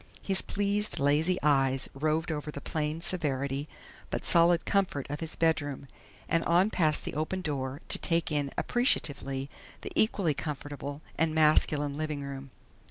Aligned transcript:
His 0.23 0.41
pleased, 0.41 0.97
lazy 0.97 1.37
eyes 1.43 1.87
roved 1.93 2.31
over 2.31 2.49
the 2.49 2.59
plain 2.59 3.01
severity 3.01 3.69
but 4.09 4.25
solid 4.25 4.65
comfort 4.65 5.05
of 5.11 5.19
his 5.19 5.35
bedroom, 5.35 5.87
and 6.27 6.43
on 6.45 6.71
past 6.71 7.05
the 7.05 7.13
open 7.13 7.41
door 7.41 7.81
to 7.87 7.99
take 7.99 8.31
in 8.31 8.51
appreciatively 8.57 9.47
the 9.81 9.91
equally 9.95 10.33
comfortable 10.33 11.03
and 11.19 11.35
masculine 11.35 11.97
living 11.97 12.23
room.... 12.23 12.49